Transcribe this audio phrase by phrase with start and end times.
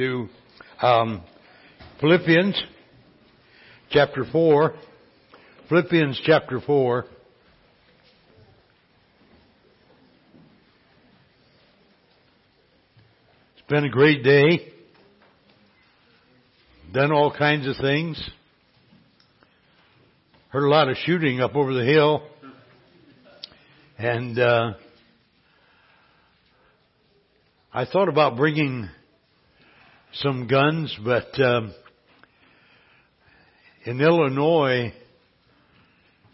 [0.00, 0.28] to
[0.80, 1.22] um,
[2.00, 2.58] Philippians
[3.90, 4.74] chapter 4.
[5.68, 7.04] Philippians chapter 4.
[13.58, 14.72] It's been a great day.
[16.94, 18.30] Done all kinds of things.
[20.48, 22.22] Heard a lot of shooting up over the hill.
[23.98, 24.72] And, uh,
[27.70, 28.88] I thought about bringing
[30.14, 31.72] some guns, but um,
[33.84, 34.92] in Illinois,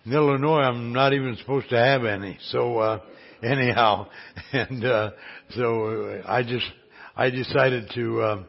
[0.05, 2.39] in Illinois, I'm not even supposed to have any.
[2.51, 3.01] So uh,
[3.43, 4.09] anyhow,
[4.53, 5.11] and uh,
[5.51, 6.67] so I just
[7.17, 8.45] I decided to uh,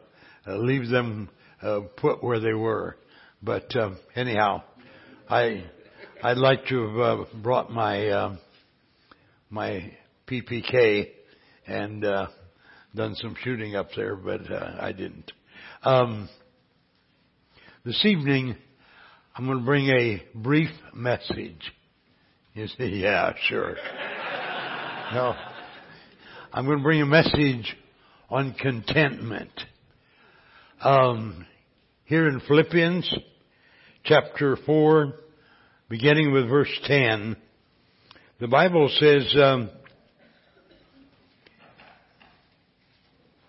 [0.46, 1.28] leave them
[1.62, 2.96] uh, put where they were.
[3.42, 4.62] But uh, anyhow,
[5.28, 5.64] I
[6.22, 8.36] I'd like to have uh, brought my uh,
[9.50, 9.92] my
[10.26, 11.10] PPK
[11.66, 12.04] and.
[12.04, 12.28] Uh,
[12.98, 15.30] done some shooting up there, but uh, I didn't.
[15.84, 16.28] Um,
[17.84, 18.56] this evening,
[19.36, 21.60] I'm going to bring a brief message.
[22.54, 23.76] You say, yeah, sure.
[25.14, 25.32] no,
[26.52, 27.76] I'm going to bring a message
[28.30, 29.52] on contentment.
[30.82, 31.46] Um,
[32.04, 33.16] here in Philippians
[34.06, 35.12] chapter 4,
[35.88, 37.36] beginning with verse 10,
[38.40, 39.70] the Bible says, um,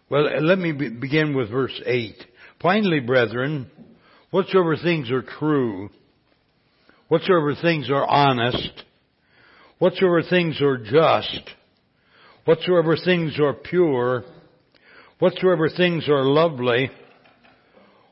[0.09, 2.15] Well, let me be- begin with verse 8.
[2.61, 3.69] Finally, brethren,
[4.31, 5.89] whatsoever things are true,
[7.09, 8.71] whatsoever things are honest,
[9.77, 11.51] whatsoever things are just,
[12.45, 14.23] whatsoever things are pure,
[15.19, 16.89] whatsoever things are lovely,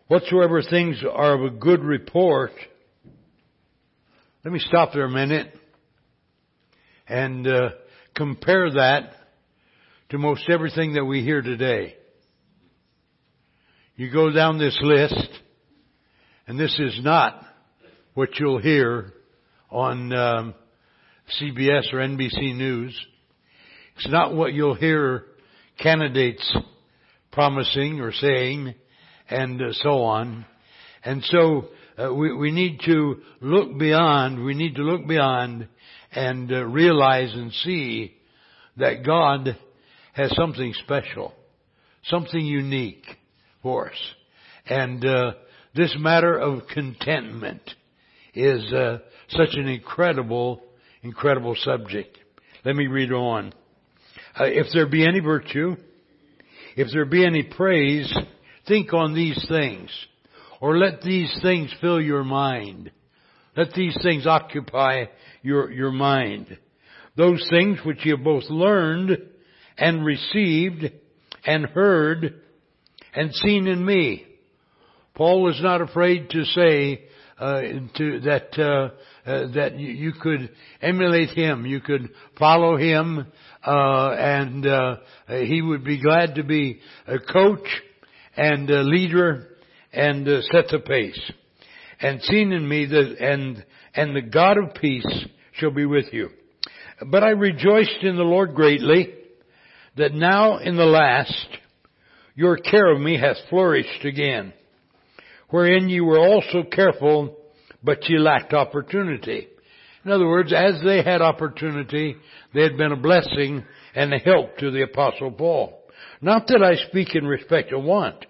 [0.07, 2.51] whatsoever things are of a good report.
[4.45, 5.47] Let me stop there a minute
[7.07, 7.69] and uh,
[8.15, 9.16] compare that
[10.09, 11.95] to most everything that we hear today.
[13.97, 15.27] You go down this list,
[16.47, 17.43] and this is not
[18.13, 19.11] what you'll hear
[19.69, 20.53] on um,
[21.41, 22.97] CBS or NBC News.
[23.97, 25.25] It's not what you'll hear
[25.77, 26.55] candidates
[27.33, 28.75] promising or saying,
[29.29, 30.45] and uh, so on.
[31.03, 31.67] And so
[31.97, 34.45] uh, we, we need to look beyond.
[34.45, 35.67] We need to look beyond
[36.13, 38.15] and uh, realize and see
[38.77, 39.57] that God
[40.17, 41.31] has something special,
[42.05, 43.05] something unique
[43.61, 43.97] for us.
[44.65, 45.33] And uh,
[45.75, 47.61] this matter of contentment
[48.33, 48.97] is uh,
[49.29, 50.63] such an incredible,
[51.03, 52.17] incredible subject.
[52.65, 53.53] Let me read on.
[54.37, 55.75] Uh, if there be any virtue,
[56.75, 58.11] if there be any praise,
[58.67, 59.91] think on these things,
[60.59, 62.89] or let these things fill your mind.
[63.55, 65.05] Let these things occupy
[65.43, 66.57] your, your mind.
[67.15, 69.17] Those things which you have both learned
[69.77, 70.91] and received
[71.45, 72.41] and heard
[73.13, 74.25] and seen in me.
[75.15, 77.05] Paul was not afraid to say
[77.39, 77.61] uh,
[77.95, 80.49] to, that uh, uh, that you, could
[80.81, 83.27] emulate him, you could follow him,
[83.65, 84.95] uh, and uh,
[85.27, 87.67] he would be glad to be a coach
[88.35, 89.49] and a leader
[89.91, 91.31] and uh, set the pace.
[91.99, 93.65] And seen in me that and
[93.95, 96.29] and the God of peace shall be with you.
[97.07, 99.13] But I rejoiced in the Lord greatly
[99.97, 101.47] that now in the last
[102.35, 104.53] your care of me hath flourished again,
[105.49, 107.35] wherein you were also careful,
[107.83, 109.47] but ye lacked opportunity.
[110.05, 112.15] In other words, as they had opportunity,
[112.53, 113.65] they had been a blessing
[113.95, 115.81] and a help to the apostle Paul.
[116.21, 118.25] Not that I speak in respect of want,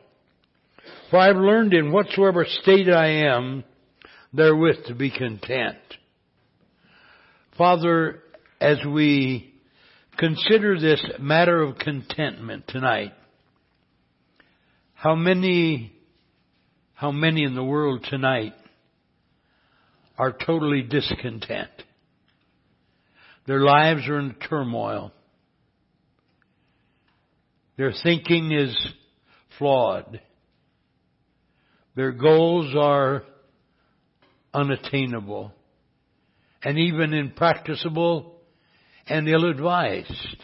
[1.09, 3.63] for I have learned in whatsoever state I am,
[4.33, 5.77] therewith to be content.
[7.57, 8.23] Father,
[8.61, 9.53] as we
[10.17, 13.13] consider this matter of contentment tonight.
[14.93, 15.93] How many,
[16.95, 18.53] how many in the world tonight
[20.17, 21.69] are totally discontent?
[23.45, 25.13] Their lives are in turmoil.
[27.77, 28.75] Their thinking is
[29.57, 30.19] flawed.
[31.95, 33.23] Their goals are
[34.53, 35.53] unattainable
[36.63, 38.36] and even impracticable
[39.09, 40.43] and ill-advised.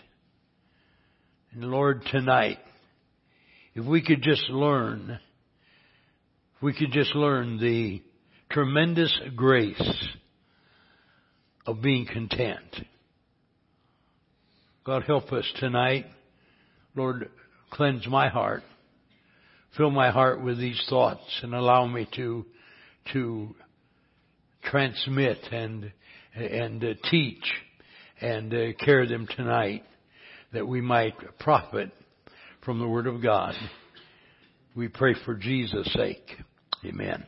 [1.54, 2.60] And Lord, tonight,
[3.76, 5.20] if we could just learn,
[6.56, 8.02] if we could just learn the
[8.50, 10.06] tremendous grace
[11.66, 12.86] of being content.
[14.86, 16.06] God help us tonight.
[16.96, 17.30] Lord,
[17.72, 18.64] cleanse my heart.
[19.78, 22.46] Fill my heart with these thoughts and allow me to,
[23.14, 23.56] to
[24.64, 25.92] transmit and,
[26.36, 27.44] and uh, teach
[28.22, 29.84] and uh, carry them tonight
[30.54, 31.92] that we might profit
[32.64, 33.56] from the Word of God.
[34.76, 36.26] We pray for Jesus' sake.
[36.86, 37.26] Amen.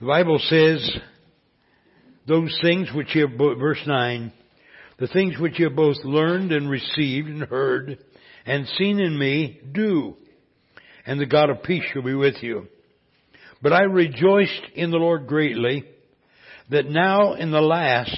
[0.00, 0.98] The Bible says,
[2.26, 4.32] those things which you have, verse 9,
[4.98, 7.98] the things which you have both learned and received and heard
[8.46, 10.16] and seen in me, do,
[11.06, 12.66] and the God of peace shall be with you.
[13.62, 15.84] But I rejoiced in the Lord greatly
[16.70, 18.16] that now in the last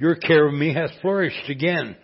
[0.00, 1.94] your care of me hath flourished again,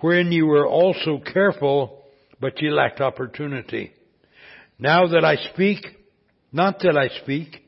[0.00, 2.04] wherein you were also careful,
[2.38, 3.90] but ye lacked opportunity.
[4.78, 5.78] Now that I speak,
[6.52, 7.64] not that I speak,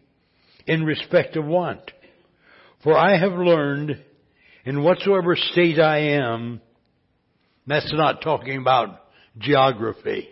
[0.67, 1.81] in respect of want.
[2.85, 3.99] For I have learned
[4.67, 6.61] in whatsoever state I am,
[7.67, 9.01] that's not talking about
[9.39, 10.29] geography.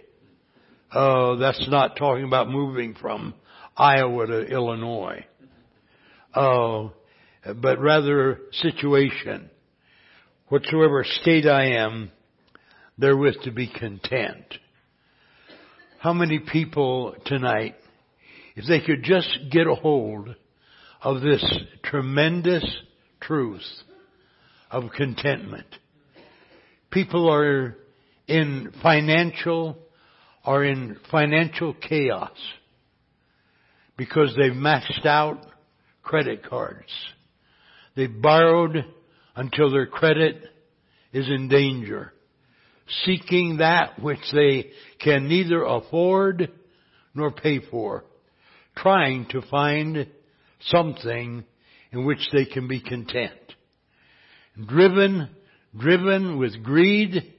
[0.92, 3.32] Oh, that's not talking about moving from
[3.78, 5.25] Iowa to Illinois.
[6.34, 6.92] Oh,
[7.56, 9.50] but rather situation.
[10.49, 12.11] Whatsoever state I am,
[12.99, 14.44] therewith to be content.
[15.99, 17.76] How many people tonight
[18.56, 20.35] if they could just get a hold
[21.02, 21.44] of this
[21.82, 22.64] tremendous
[23.20, 23.62] truth
[24.70, 25.67] of contentment.
[26.91, 27.76] People are
[28.29, 29.76] in financial,
[30.44, 32.37] are in financial chaos
[33.96, 35.44] because they've maxed out
[36.02, 36.91] credit cards.
[37.96, 38.85] They've borrowed
[39.37, 40.43] until their credit
[41.12, 42.12] is in danger,
[43.05, 44.70] seeking that which they
[45.00, 46.50] can neither afford
[47.14, 48.05] nor pay for
[48.76, 50.08] trying to find
[50.69, 51.44] something
[51.93, 53.32] in which they can be content.
[54.67, 55.31] Driven,
[55.79, 57.32] driven with greed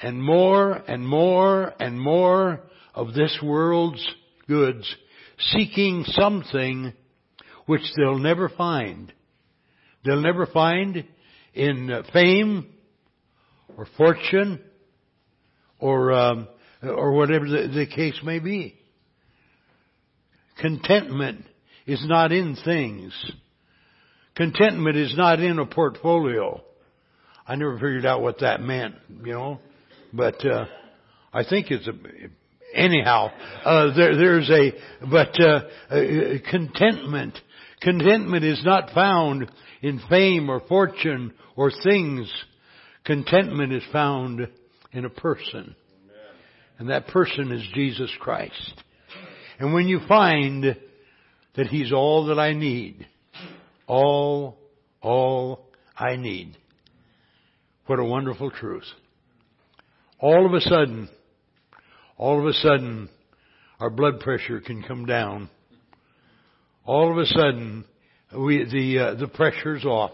[0.00, 2.60] and more and more and more
[2.94, 4.04] of this world's
[4.48, 4.92] goods,
[5.38, 6.92] seeking something
[7.66, 9.12] which they'll never find.
[10.04, 11.04] They'll never find
[11.54, 12.66] in fame
[13.76, 14.60] or fortune
[15.78, 16.48] or um,
[16.82, 18.78] or whatever the, the case may be.
[20.60, 21.44] Contentment
[21.86, 23.12] is not in things.
[24.34, 26.62] Contentment is not in a portfolio.
[27.46, 28.94] I never figured out what that meant,
[29.24, 29.58] you know,
[30.12, 30.66] but uh,
[31.32, 31.92] I think it's a.
[32.74, 33.30] Anyhow,
[33.64, 34.72] uh, there, there's a
[35.10, 35.60] but uh,
[35.90, 37.38] uh, contentment.
[37.82, 39.50] Contentment is not found
[39.80, 42.32] in fame or fortune or things.
[43.04, 44.46] Contentment is found
[44.92, 45.74] in a person,
[46.78, 48.82] and that person is Jesus Christ.
[49.58, 50.76] And when you find
[51.56, 53.06] that He's all that I need,
[53.86, 54.58] all,
[55.00, 56.56] all I need,
[57.86, 58.86] what a wonderful truth.
[60.20, 61.08] All of a sudden,
[62.16, 63.08] all of a sudden,
[63.80, 65.50] our blood pressure can come down.
[66.84, 67.84] All of a sudden,
[68.36, 70.10] we, the, uh, the pressure's off.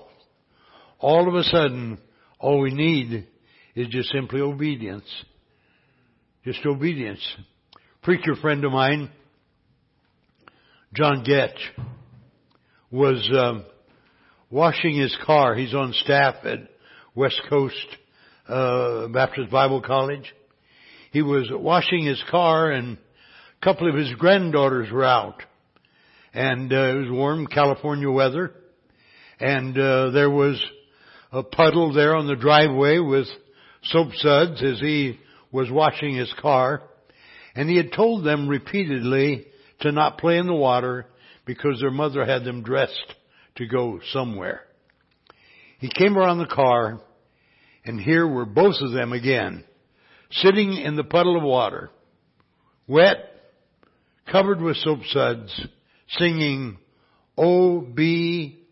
[0.98, 1.98] All of a sudden,
[2.38, 3.26] all we need
[3.74, 5.06] is just simply obedience.
[6.44, 7.20] Just obedience.
[8.02, 9.10] Preacher friend of mine,
[10.94, 11.58] John Getch
[12.90, 13.64] was um,
[14.50, 15.54] washing his car.
[15.54, 16.58] He's on staff at
[17.14, 17.86] West Coast
[18.48, 20.34] uh, Baptist Bible College.
[21.12, 22.98] He was washing his car, and
[23.60, 25.42] a couple of his granddaughters were out,
[26.32, 28.52] and uh, it was warm California weather,
[29.40, 30.62] and uh, there was
[31.32, 33.26] a puddle there on the driveway with
[33.84, 35.18] soap suds as he
[35.52, 36.82] was washing his car,
[37.54, 39.46] and he had told them repeatedly
[39.80, 41.06] to not play in the water
[41.44, 43.14] because their mother had them dressed
[43.56, 44.62] to go somewhere.
[45.78, 47.00] He came around the car
[47.84, 49.64] and here were both of them again,
[50.30, 51.90] sitting in the puddle of water,
[52.86, 53.16] wet,
[54.30, 55.66] covered with soap suds,
[56.10, 56.78] singing
[57.36, 58.64] O B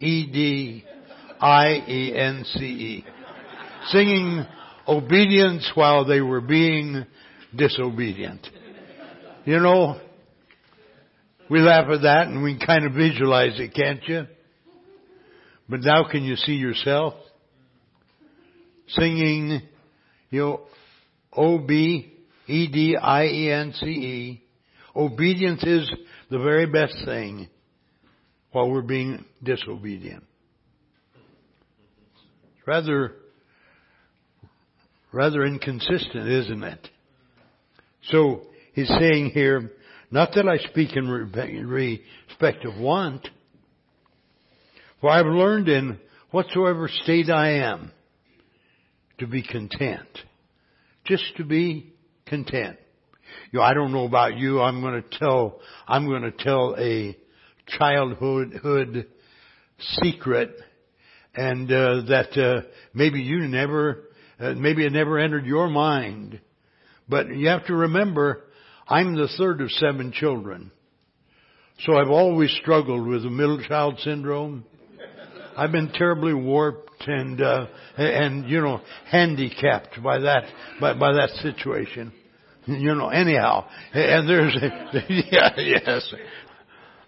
[0.00, 0.84] E D
[1.40, 3.04] I E N C E.
[3.88, 4.46] Singing
[4.88, 7.06] obedience while they were being
[7.54, 8.46] disobedient.
[9.44, 10.00] You know,
[11.48, 14.26] we laugh at that and we kind of visualize it, can't you?
[15.68, 17.14] But now can you see yourself
[18.88, 19.62] singing,
[20.30, 20.60] you know,
[21.32, 21.82] O-B-E-D-I-E-N-C-E.
[24.94, 25.92] Obedience is
[26.30, 27.48] the very best thing
[28.52, 30.24] while we're being disobedient.
[32.66, 33.14] Rather,
[35.12, 36.88] rather inconsistent, isn't it?
[38.04, 38.42] So,
[38.74, 39.72] he's saying here,
[40.10, 43.28] not that I speak in respect of want,
[45.00, 45.98] for I've learned in
[46.30, 47.92] whatsoever state I am
[49.18, 50.08] to be content.
[51.04, 51.92] Just to be
[52.26, 52.78] content.
[53.56, 57.16] You know, I don't know about you, I'm gonna tell, I'm gonna tell a
[57.66, 59.06] childhood
[60.02, 60.54] secret
[61.34, 66.38] and uh, that uh, maybe you never, uh, maybe it never entered your mind
[67.08, 68.44] But you have to remember,
[68.88, 70.70] I'm the third of seven children.
[71.86, 74.66] So I've always struggled with the middle child syndrome.
[75.56, 80.44] I've been terribly warped and, uh, and, you know, handicapped by that,
[80.78, 82.12] by, by that situation.
[82.66, 83.66] You know, anyhow.
[83.92, 84.56] And there's,
[85.08, 86.14] yeah, yes.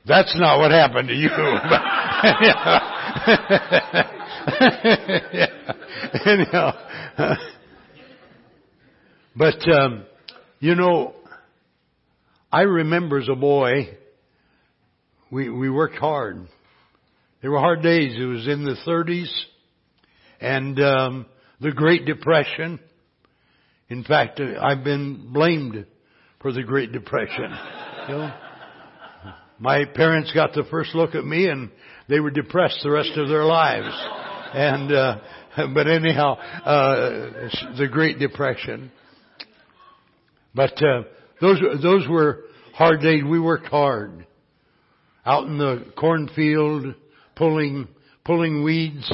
[0.06, 1.28] That's not what happened to you.
[6.26, 6.72] anyhow.
[9.36, 10.04] But, um,
[10.60, 11.14] you know,
[12.50, 13.96] I remember as a boy,
[15.30, 16.48] we, we worked hard.
[17.42, 18.16] There were hard days.
[18.18, 19.30] It was in the 30s
[20.40, 21.26] and um,
[21.60, 22.80] the Great Depression.
[23.90, 25.87] In fact, I've been blamed
[26.42, 27.50] for the Great Depression.
[28.09, 28.35] You know?
[29.59, 31.71] My parents got the first look at me and
[32.09, 33.88] they were depressed the rest of their lives.
[34.54, 35.18] And, uh,
[35.75, 38.92] but anyhow, uh, the Great Depression.
[40.54, 41.04] But, uh,
[41.40, 43.23] those, those were hard days.
[43.25, 44.26] We worked hard.
[45.25, 46.95] Out in the cornfield,
[47.37, 47.88] pulling,
[48.25, 49.11] pulling weeds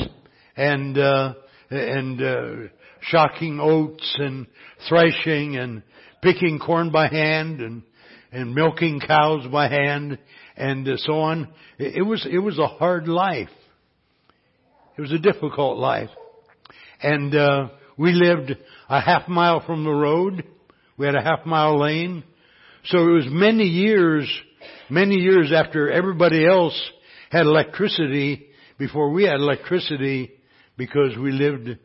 [0.57, 1.35] and, uh,
[1.71, 2.54] and, uh,
[3.08, 4.46] shocking oats and
[4.88, 5.82] threshing and
[6.23, 7.82] picking corn by hand and,
[8.32, 10.18] and milking cows by hand
[10.56, 11.49] and so on.
[11.78, 13.49] It was, it was a hard life.
[14.96, 16.11] It was a difficult life.
[17.02, 18.56] And, uh, we lived
[18.88, 20.44] a half mile from the road.
[20.96, 22.25] We had a half mile lane.
[22.87, 24.28] So it was many years,
[24.90, 26.78] many years after everybody else
[27.30, 28.46] had electricity
[28.78, 30.32] before we had electricity
[30.76, 31.78] because we lived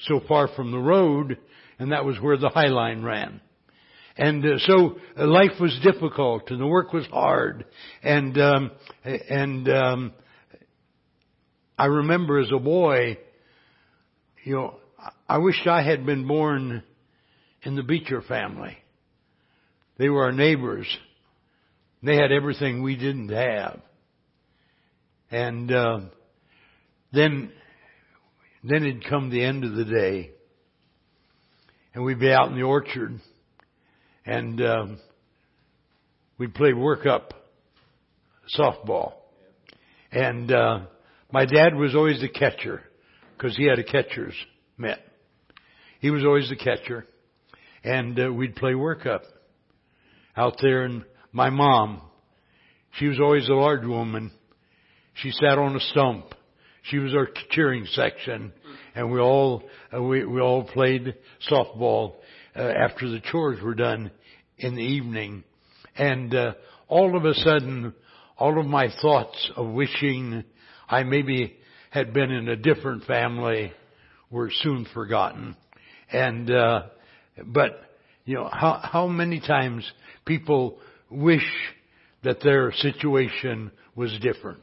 [0.00, 1.38] so far from the road
[1.78, 3.40] and that was where the High Line ran.
[4.16, 7.64] And uh, so uh, life was difficult and the work was hard
[8.02, 8.70] and um,
[9.04, 10.12] and um,
[11.78, 13.18] I remember as a boy,
[14.44, 14.74] you know,
[15.28, 16.82] I wished I had been born
[17.62, 18.76] in the Beecher family.
[19.98, 20.86] They were our neighbors.
[22.02, 23.80] They had everything we didn't have.
[25.30, 26.00] And uh,
[27.12, 27.50] then
[28.70, 30.30] then it'd come the end of the day,
[31.94, 33.20] and we'd be out in the orchard,
[34.24, 34.98] and um,
[36.38, 37.32] we'd play work-up
[38.58, 39.12] softball.
[40.10, 40.80] And uh,
[41.30, 42.82] my dad was always the catcher
[43.36, 44.34] because he had a catcher's
[44.78, 44.98] mitt.
[46.00, 47.06] He was always the catcher,
[47.84, 49.22] and uh, we'd play work-up
[50.36, 50.84] out there.
[50.84, 52.02] And my mom,
[52.98, 54.30] she was always a large woman.
[55.14, 56.34] She sat on a stump
[56.88, 58.52] she was our cheering section,
[58.94, 59.62] and we all
[59.94, 61.14] uh, we we all played
[61.50, 62.14] softball
[62.54, 64.10] uh, after the chores were done
[64.58, 65.42] in the evening,
[65.96, 66.54] and uh,
[66.88, 67.92] all of a sudden,
[68.38, 70.44] all of my thoughts of wishing
[70.88, 71.56] I maybe
[71.90, 73.72] had been in a different family
[74.30, 75.56] were soon forgotten,
[76.12, 76.82] and uh,
[77.46, 77.80] but
[78.24, 79.90] you know how how many times
[80.24, 80.78] people
[81.10, 81.46] wish
[82.22, 84.62] that their situation was different,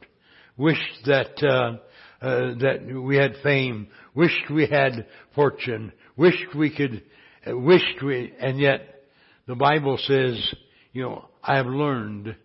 [0.56, 1.42] wish that.
[1.42, 1.78] Uh,
[2.20, 7.02] uh, that we had fame, wished we had fortune, wished we could,
[7.46, 9.02] uh, wished we, and yet
[9.46, 10.54] the Bible says,
[10.92, 12.36] you know, I have learned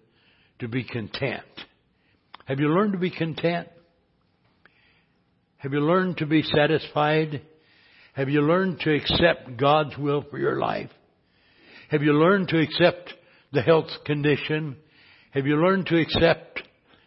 [0.60, 1.44] to be content.
[2.46, 3.68] Have you learned to be content?
[5.58, 7.42] Have you learned to be satisfied?
[8.14, 10.90] Have you learned to accept God's will for your life?
[11.90, 13.14] Have you learned to accept
[13.54, 14.78] the health condition?
[15.32, 16.62] Have you learned to accept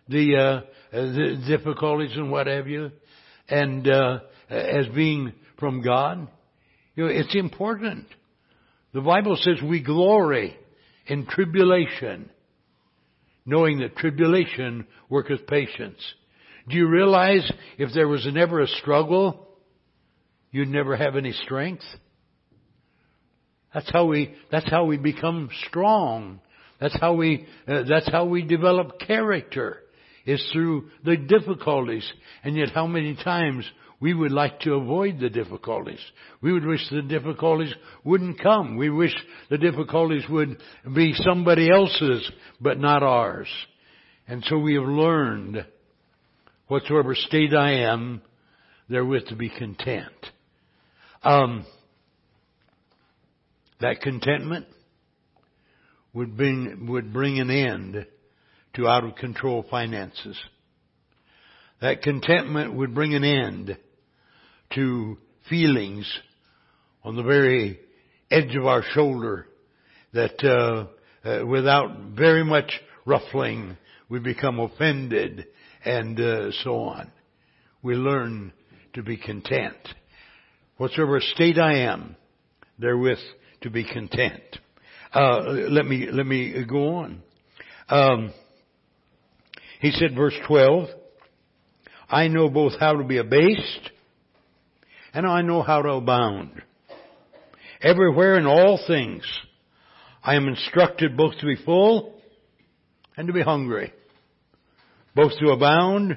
[0.08, 2.90] the uh, difficulties and what have you,
[3.48, 4.20] and uh,
[4.50, 6.28] as being from God.
[6.94, 8.06] You know, it's important.
[8.92, 10.56] The Bible says we glory
[11.06, 12.30] in tribulation,
[13.46, 15.98] knowing that tribulation worketh patience.
[16.68, 19.48] Do you realize if there was never a struggle,
[20.50, 21.84] you'd never have any strength?
[23.72, 26.40] That's how we, that's how we become strong.
[26.78, 29.78] That's how we, uh, that's how we develop character
[30.26, 32.10] is through the difficulties.
[32.44, 33.64] And yet how many times
[34.00, 36.00] we would like to avoid the difficulties.
[36.40, 38.76] We would wish the difficulties wouldn't come.
[38.76, 39.14] We wish
[39.48, 40.58] the difficulties would
[40.92, 42.28] be somebody else's,
[42.60, 43.48] but not ours.
[44.26, 45.64] And so we have learned,
[46.66, 48.22] whatsoever state I am,
[48.88, 50.12] therewith to be content.
[51.22, 51.64] Um,
[53.80, 54.66] that contentment
[56.12, 58.06] would bring, would bring an end
[58.74, 60.38] to out of control finances.
[61.80, 63.76] That contentment would bring an end
[64.74, 66.10] to feelings
[67.04, 67.80] on the very
[68.30, 69.46] edge of our shoulder
[70.12, 70.86] that uh,
[71.28, 72.72] uh, without very much
[73.04, 73.76] ruffling
[74.08, 75.46] we become offended
[75.84, 77.10] and uh, so on.
[77.82, 78.52] We learn
[78.94, 79.76] to be content.
[80.76, 82.16] Whatsoever state I am,
[82.78, 83.18] therewith
[83.62, 84.42] to be content.
[85.12, 87.22] Uh, let me, let me go on.
[87.88, 88.32] Um,
[89.82, 90.88] he said verse 12,
[92.08, 93.90] I know both how to be abased
[95.12, 96.62] and I know how to abound.
[97.82, 99.24] Everywhere in all things,
[100.22, 102.14] I am instructed both to be full
[103.16, 103.92] and to be hungry,
[105.16, 106.16] both to abound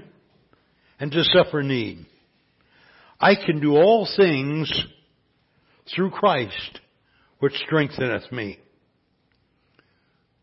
[0.99, 2.05] and to suffer need.
[3.19, 4.71] I can do all things
[5.95, 6.81] through Christ,
[7.39, 8.59] which strengtheneth me.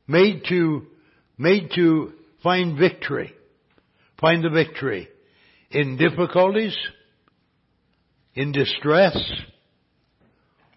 [0.08, 0.88] Made to,
[1.38, 3.32] made to find victory,
[4.20, 5.08] find the victory
[5.70, 6.76] in difficulties,
[8.34, 9.16] in distress,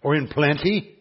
[0.02, 0.95] or in plenty,